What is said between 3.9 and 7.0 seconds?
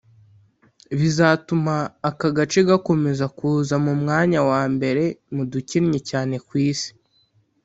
mwanya wa mbere mu dukennye cyane ku isi